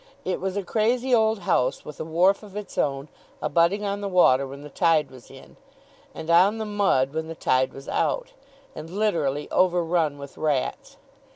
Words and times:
It 0.25 0.41
was 0.41 0.57
a 0.57 0.63
crazy 0.63 1.13
old 1.13 1.41
house 1.41 1.85
with 1.85 1.99
a 1.99 2.03
wharf 2.03 2.41
of 2.41 2.55
its 2.57 2.75
own, 2.75 3.07
abutting 3.39 3.85
on 3.85 4.01
the 4.01 4.07
water 4.09 4.47
when 4.47 4.63
the 4.63 4.69
tide 4.69 5.11
was 5.11 5.29
in, 5.29 5.57
and 6.15 6.27
on 6.31 6.57
the 6.57 6.65
mud 6.65 7.13
when 7.13 7.27
the 7.27 7.35
tide 7.35 7.71
was 7.71 7.87
out, 7.87 8.31
and 8.73 8.89
literally 8.89 9.47
overrun 9.51 10.17
with 10.17 10.39
rats. 10.39 10.97